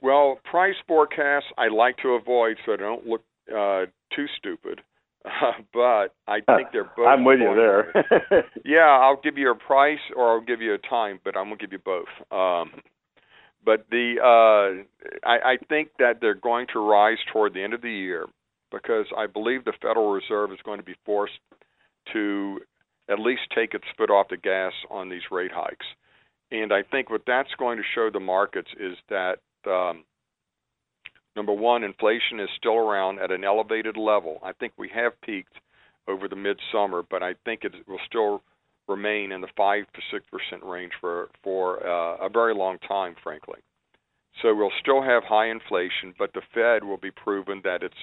[0.00, 4.80] Well, price forecasts I like to avoid so I don't look uh, too stupid.
[5.24, 7.06] Uh, but I think they're both.
[7.06, 8.44] I'm with you there.
[8.64, 11.56] yeah, I'll give you a price or I'll give you a time, but I'm gonna
[11.56, 12.08] give you both.
[12.30, 12.82] Um,
[13.64, 17.80] but the uh, I, I think that they're going to rise toward the end of
[17.80, 18.26] the year
[18.70, 21.38] because I believe the Federal Reserve is going to be forced
[22.12, 22.60] to
[23.08, 25.86] at least take its foot off the gas on these rate hikes.
[26.50, 30.04] And I think what that's going to show the markets is that um,
[31.36, 34.38] number one, inflation is still around at an elevated level.
[34.42, 35.54] I think we have peaked
[36.06, 38.42] over the midsummer, but I think it will still
[38.86, 43.16] remain in the five to six percent range for for uh, a very long time,
[43.22, 43.60] frankly.
[44.42, 47.94] So we'll still have high inflation, but the Fed will be proven that it's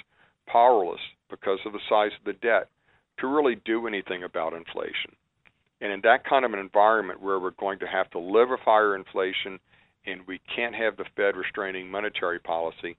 [0.48, 2.70] powerless because of the size of the debt
[3.22, 5.16] to really do anything about inflation.
[5.80, 8.60] And in that kind of an environment where we're going to have to live with
[8.60, 9.60] higher inflation
[10.06, 12.98] and we can't have the Fed restraining monetary policy,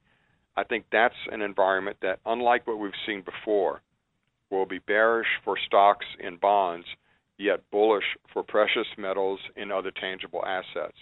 [0.57, 3.83] I think that's an environment that, unlike what we've seen before,
[4.51, 6.87] will be bearish for stocks and bonds
[7.39, 10.97] yet bullish for precious metals and other tangible assets.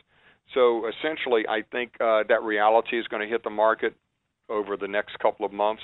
[0.55, 3.95] So essentially, I think uh, that reality is going to hit the market
[4.49, 5.83] over the next couple of months,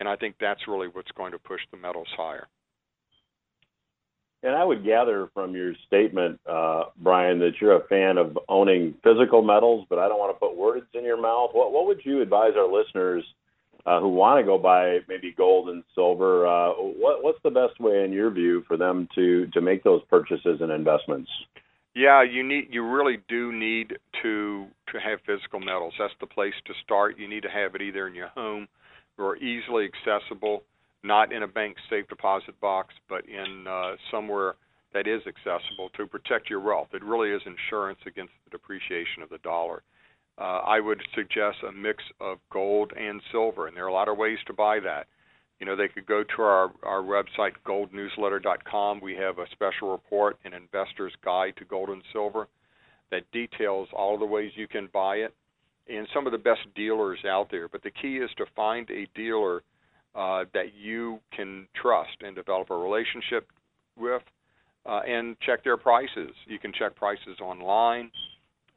[0.00, 2.48] and I think that's really what's going to push the metals higher.
[4.44, 8.94] And I would gather from your statement, uh, Brien, that you're a fan of owning
[9.04, 11.50] physical metals, but I don't want to put words in your mouth.
[11.52, 13.24] What, what would you advise our listeners
[13.86, 17.80] uh, who want to go buy maybe gold and silver, uh, what, what's the best
[17.80, 21.30] way, in your view, for them to to make those purchases and investments?
[21.94, 25.94] Yeah, you need you really do need to to have physical metals.
[25.98, 27.18] That's the place to start.
[27.18, 28.68] You need to have it either in your home
[29.18, 30.62] or easily accessible,
[31.02, 34.54] not in a bank safe deposit box, but in uh, somewhere
[34.92, 36.88] that is accessible to protect your wealth.
[36.92, 39.82] It really is insurance against the depreciation of the dollar
[40.38, 44.08] uh, I would suggest a mix of gold and silver, and there are a lot
[44.08, 45.06] of ways to buy that.
[45.60, 49.00] You know, they could go to our, our website, goldnewsletter.com.
[49.00, 52.48] We have a special report, an investor's guide to gold and silver,
[53.10, 55.34] that details all of the ways you can buy it
[55.88, 57.68] and some of the best dealers out there.
[57.68, 59.62] But the key is to find a dealer
[60.14, 63.48] uh, that you can trust and develop a relationship
[63.96, 64.22] with
[64.86, 66.30] uh, and check their prices.
[66.46, 68.10] You can check prices online.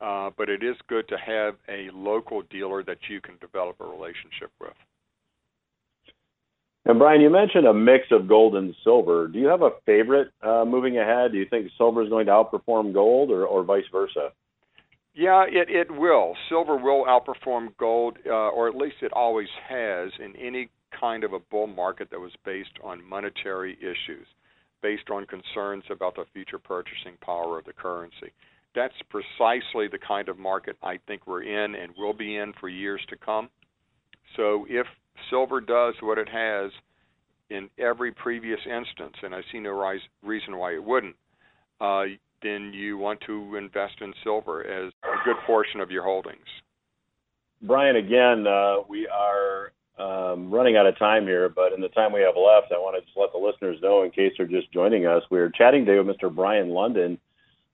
[0.01, 3.85] Uh, but it is good to have a local dealer that you can develop a
[3.85, 4.73] relationship with.
[6.85, 9.27] And Brien, you mentioned a mix of gold and silver.
[9.27, 11.31] Do you have a favorite uh, moving ahead?
[11.31, 14.31] Do you think silver is going to outperform gold, or, or vice versa?
[15.15, 16.35] Yeah, it it will.
[16.49, 20.69] Silver will outperform gold, uh, or at least it always has in any
[20.99, 24.27] kind of a bull market that was based on monetary issues,
[24.81, 28.31] based on concerns about the future purchasing power of the currency.
[28.73, 32.67] That's precisely the kind of market I think we're in and will be in for
[32.67, 33.49] years to come.
[34.35, 34.85] So if
[35.29, 36.71] silver does what it has
[37.49, 41.15] in every previous instance, and I see no rise, reason why it wouldn't,
[41.79, 42.03] uh,
[42.41, 46.45] then you want to invest in silver as a good portion of your holdings.
[47.61, 52.11] Brien, again, uh, we are um, running out of time here, but in the time
[52.11, 54.71] we have left, I want to just let the listeners know, in case they're just
[54.71, 56.33] joining us, we're chatting today with Mr.
[56.33, 57.17] Brien Lundin.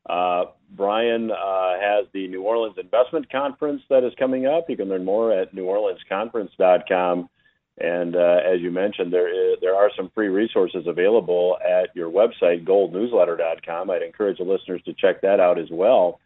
[0.07, 4.69] Uh, Brien uh, has the New Orleans Investment Conference that is coming up.
[4.69, 7.29] You can learn more at neworleansconference.com.
[7.77, 12.11] And uh, as you mentioned, there is, there are some free resources available at your
[12.11, 13.89] website, goldnewsletter.com.
[13.89, 16.19] I'd encourage the listeners to check that out as well.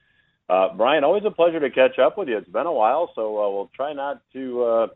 [0.49, 2.37] Uh, Brien, always a pleasure to catch up with you.
[2.37, 4.89] It's been a while, so uh, we'll try not to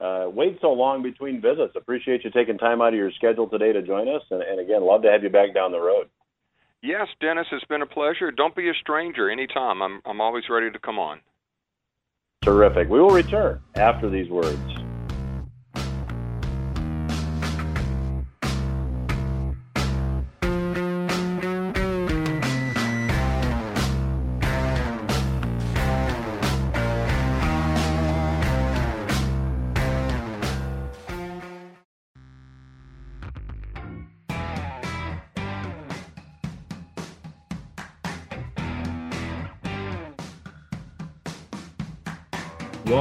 [0.00, 1.74] uh, wait so long between visits.
[1.76, 4.82] Appreciate you taking time out of your schedule today to join us, and, and again,
[4.82, 6.08] love to have you back down the road.
[6.82, 8.30] Yes, Dennis, it's been a pleasure.
[8.30, 9.82] Don't be a stranger anytime.
[9.82, 11.20] I'm I'm always ready to come on.
[12.42, 12.88] Terrific.
[12.88, 14.79] We will return after these words.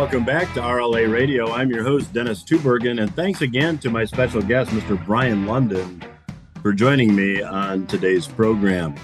[0.10, 1.52] Welcome back to RLA Radio.
[1.52, 5.06] I'm your host, Dennis Tubbergen, and thanks again to my special guest, Mr.
[5.06, 6.04] Brien Lundin,
[6.64, 8.96] for joining me on today's program.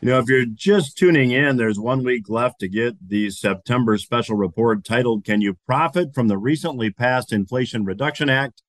[0.00, 3.98] You know, if you're just tuning in, there's one week left to get the September
[3.98, 8.62] special report titled, Can You Profit from the Recently Passed Inflation Reduction Act?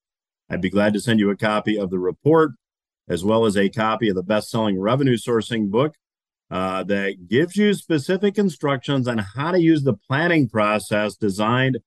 [0.49, 2.51] I'd be glad to send you a copy of the report,
[3.07, 5.95] as well as a copy of the best selling revenue sourcing book
[6.53, 11.79] uh, that gives you specific instructions on how to use the planning process designed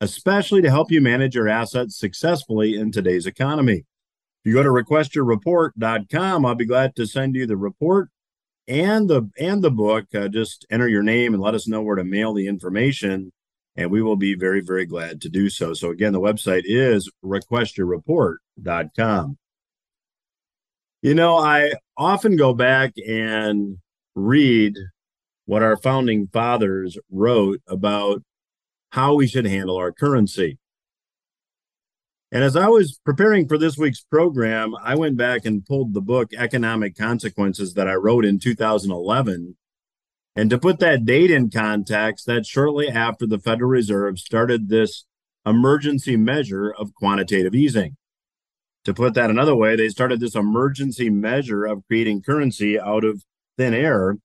[0.00, 3.84] especially to help you manage your assets successfully in today's economy.
[4.44, 8.10] If you go to requestyourreport.com, I'll be glad to send you the report
[8.68, 10.06] and the and the book.
[10.14, 13.32] Uh, just enter your name and let us know where to mail the information,
[13.76, 15.74] and we will be very very glad to do so.
[15.74, 19.38] So again, the website is requestyourreport.com.
[21.02, 23.78] You know, I often go back and
[24.14, 24.76] read
[25.46, 28.22] what our founding fathers wrote about
[28.90, 30.58] how we should handle our currency.
[32.32, 36.00] And as I was preparing for this week's program, I went back and pulled the
[36.00, 39.56] book Economic Consequences that I wrote in 2011.
[40.34, 45.04] And to put that date in context, that's shortly after the Federal Reserve started this
[45.46, 47.96] emergency measure of quantitative easing.
[48.84, 53.22] To put that another way, they started this emergency measure of creating currency out of
[53.56, 54.16] thin air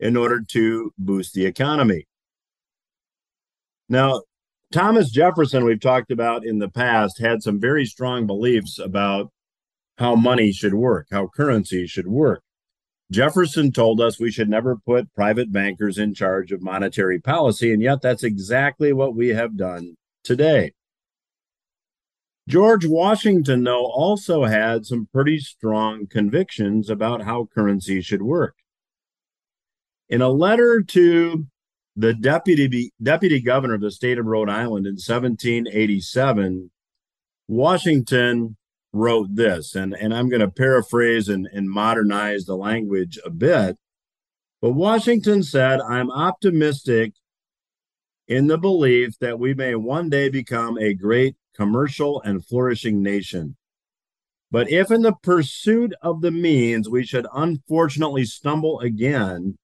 [0.00, 2.06] in order to boost the economy.
[3.88, 4.22] Now,
[4.72, 9.30] Thomas Jefferson, we've talked about in the past, had some very strong beliefs about
[9.96, 12.42] how money should work, how currency should work.
[13.10, 17.80] Jefferson told us we should never put private bankers in charge of monetary policy, and
[17.80, 20.72] yet that's exactly what we have done today.
[22.48, 28.54] George Washington, though, also had some pretty strong convictions about how currency should work.
[30.08, 31.46] In a letter to
[31.94, 36.70] the deputy, deputy governor of the state of Rhode Island in 1787,
[37.48, 38.56] Washington
[38.94, 43.76] wrote this, and, and I'm going to paraphrase and, and modernize the language a bit.
[44.62, 47.12] But Washington said, I'm optimistic
[48.26, 53.56] in the belief that we may one day become a great commercial, and flourishing nation.
[54.50, 59.58] But if in the pursuit of the means we should unfortunately stumble again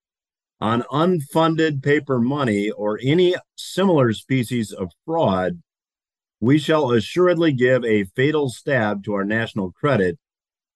[0.61, 5.61] on unfunded paper money or any similar species of fraud,
[6.39, 10.19] we shall assuredly give a fatal stab to our national credit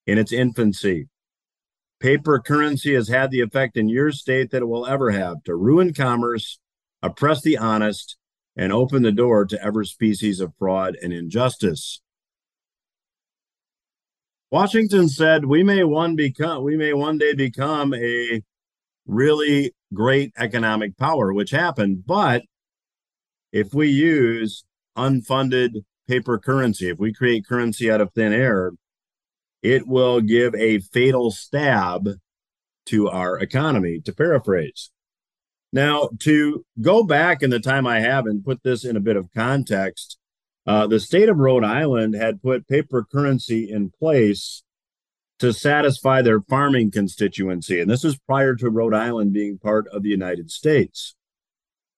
[0.08, 1.08] in its infancy.
[2.00, 5.54] Paper currency has had the effect in your state that it will ever have to
[5.54, 6.60] ruin commerce,
[7.04, 8.16] oppress the honest,
[8.60, 12.02] and open the door to every species of fraud and injustice.
[14.52, 18.42] Washington said, "We may one become we may one day become a
[19.06, 22.44] really great economic power, which happened, but
[23.54, 24.66] if we use
[24.98, 28.72] unfunded paper currency, if we create currency out of thin air,
[29.64, 32.10] it will give a fatal stab
[32.88, 34.92] to our economy, to paraphrase.
[35.72, 39.16] Now, to go back in the time I have and put this in a bit
[39.16, 40.18] of context,
[40.66, 44.64] uh, the state of Rhode Island had put paper currency in place
[45.40, 47.80] to satisfy their farming constituency.
[47.80, 51.16] And this is prior to Rhode Island being part of the United States.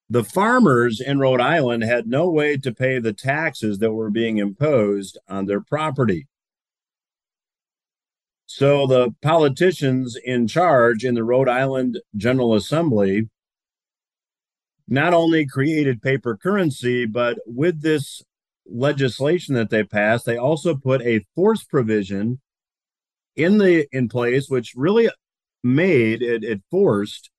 [0.10, 4.38] The farmers in Rhode Island had no way to pay the taxes that were being
[4.38, 6.28] imposed on their property.
[8.46, 13.30] So the politicians in charge in the Rhode Island General Assembly
[14.88, 18.22] not only created paper currency, but with this
[18.66, 22.40] legislation that they passed, they also put a force provision
[23.36, 25.10] in the in place, which really
[25.64, 27.30] made it, it forced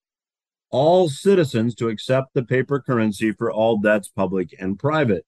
[0.70, 5.24] all citizens to accept the paper currency for all debts, public and private.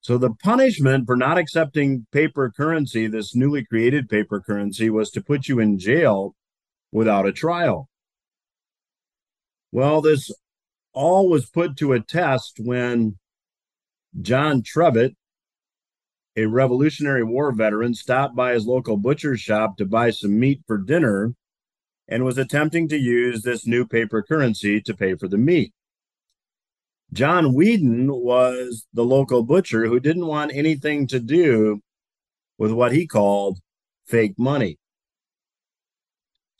[0.00, 5.20] So the punishment for not accepting paper currency, this newly created paper currency, was to
[5.20, 6.34] put you in jail
[6.90, 7.88] without a trial.
[9.72, 10.30] Well, this
[10.92, 13.16] all was put to a test when
[14.20, 15.16] John Trevett,
[16.36, 20.76] a Revolutionary War veteran, stopped by his local butcher shop to buy some meat for
[20.76, 21.34] dinner
[22.06, 25.72] and was attempting to use this new paper currency to pay for the meat.
[27.12, 31.80] John Weeden was the local butcher who didn't want anything to do
[32.58, 33.58] with what he called
[34.06, 34.78] fake money.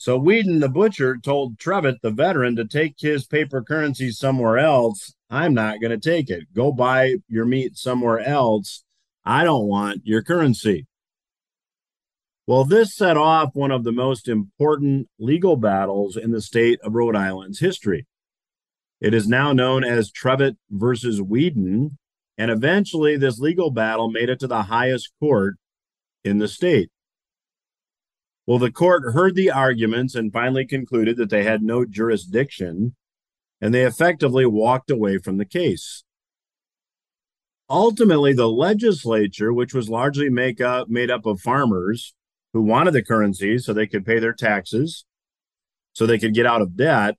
[0.03, 5.15] So Weeden, the butcher, told Trevett, the veteran, to take his paper currency somewhere else.
[5.31, 6.53] I'm not going to take it.
[6.53, 8.83] Go buy your meat somewhere else.
[9.25, 10.89] I don't want your currency.
[12.49, 16.95] Well, this set off one of the most important legal battles in the state of
[16.95, 18.09] Rhode Island's history.
[19.01, 21.93] It is now known as Trevett versus Weeden.
[22.37, 25.59] And eventually, this legal battle made it to the highest court
[26.25, 26.91] in the state.
[28.47, 32.97] Well, the court heard the arguments and finally concluded that they had no jurisdiction,
[33.61, 36.03] and they effectively walked away from the case.
[37.71, 42.15] Ultimately, the legislature, which was largely make up, made up of farmers
[42.53, 45.05] who wanted the currency so they could pay their taxes,
[45.93, 47.17] so they could get out of debt,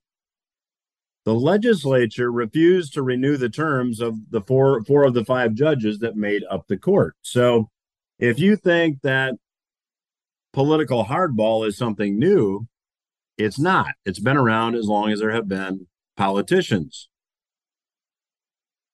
[1.24, 5.98] the legislature refused to renew the terms of the four four of the five judges
[6.00, 7.16] that made up the court.
[7.22, 7.70] So
[8.18, 9.34] if you think that
[10.54, 12.66] political hardball is something new,
[13.36, 13.88] it's not.
[14.06, 17.08] It's been around as long as there have been politicians.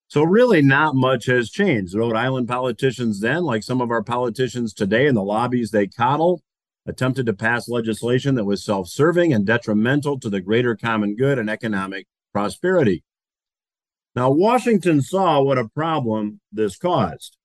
[0.08, 1.94] So really not much has changed.
[1.94, 6.42] Rhode Island politicians then, like some of our politicians today in the lobbies they coddle,
[6.86, 11.48] attempted to pass legislation that was self-serving and detrimental to the greater common good and
[11.48, 13.04] economic prosperity.
[14.16, 17.36] Now, Washington saw what a problem this caused,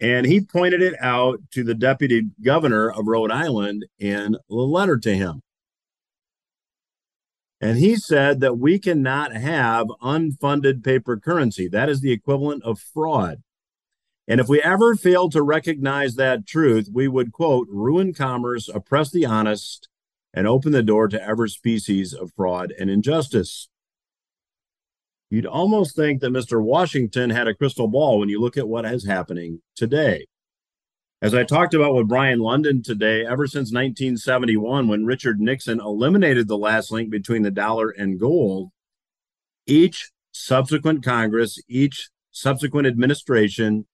[0.00, 4.98] and he pointed it out to the deputy governor of Rhode Island in a letter
[4.98, 5.42] to him.
[7.60, 11.68] And he said that we cannot have unfunded paper currency.
[11.68, 13.42] That is the equivalent of fraud.
[14.28, 19.10] And if we ever fail to recognize that truth, we would, quote, ruin commerce, oppress
[19.10, 19.88] the honest,
[20.34, 23.68] and open the door to ever species of fraud and injustice.
[25.30, 26.62] You'd almost think that Mr.
[26.62, 30.26] Washington had a crystal ball when you look at what is happening today.
[31.20, 36.46] As I talked about with Brien Lundin today, ever since 1971, when Richard Nixon eliminated
[36.46, 38.70] the last link between the dollar and gold,
[39.66, 43.86] each subsequent Congress, each subsequent administration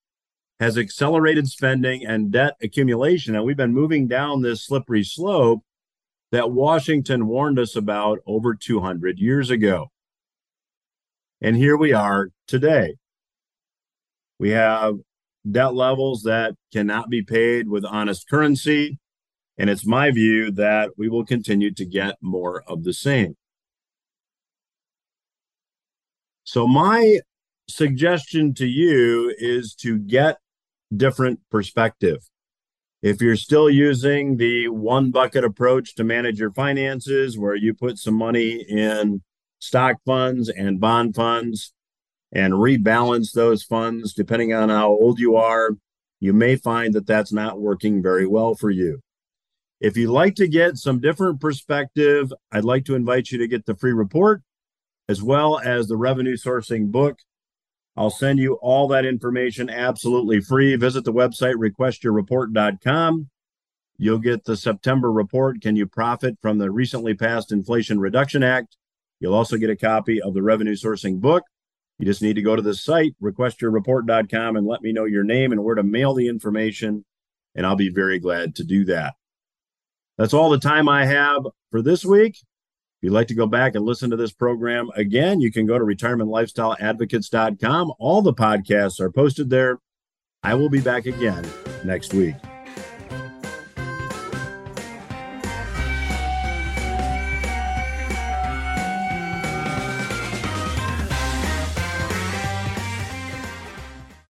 [0.60, 3.34] has accelerated spending and debt accumulation.
[3.34, 5.62] And we've been moving down this slippery slope
[6.32, 9.90] that Washington warned us about over 200 years ago.
[11.42, 12.94] And here we are today.
[14.38, 14.98] We have
[15.50, 19.00] debt levels that cannot be paid with honest currency.
[19.58, 23.34] And it's my view that we will continue to get more of the same.
[26.44, 27.18] So, my
[27.68, 30.38] suggestion to you is to get
[30.96, 32.18] different perspective.
[33.02, 37.98] If you're still using the one bucket approach to manage your finances, where you put
[37.98, 39.22] some money in
[39.62, 41.72] stock funds and bond funds
[42.32, 45.70] and rebalance those funds depending on how old you are,
[46.18, 49.00] you may find that that's not working very well for you.
[49.80, 53.66] If you'd like to get some different perspective, I'd like to invite you to get
[53.66, 54.42] the free report
[55.08, 57.18] as well as the revenue sourcing book.
[57.96, 60.74] I'll send you all that information absolutely free.
[60.74, 63.28] Visit the website requestyourreport.com.
[63.96, 65.60] You'll get the September report.
[65.60, 68.76] Can you profit from the recently passed Inflation Reduction Act?
[69.22, 71.44] You'll also get a copy of the revenue sourcing book.
[72.00, 75.52] You just need to go to the site, requestyourreport.com, and let me know your name
[75.52, 77.04] and where to mail the information,
[77.54, 79.14] and I'll be very glad to do that.
[80.18, 82.34] That's all the time I have for this week.
[82.34, 85.78] If you'd like to go back and listen to this program again, you can go
[85.78, 87.92] to retirementlifestyleadvocates.com.
[88.00, 89.78] All the podcasts are posted there.
[90.42, 91.48] I will be back again
[91.84, 92.34] next week.